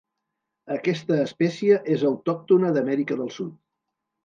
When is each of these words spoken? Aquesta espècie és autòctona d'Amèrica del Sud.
Aquesta 0.75 1.17
espècie 1.25 1.77
és 1.97 2.07
autòctona 2.11 2.73
d'Amèrica 2.79 3.21
del 3.23 3.33
Sud. 3.39 3.57